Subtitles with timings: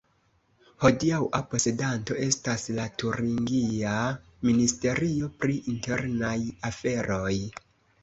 [0.85, 3.93] Hodiaŭa posedanto estas la turingia
[4.51, 6.37] ministerio pri internaj
[6.75, 7.35] aferoj.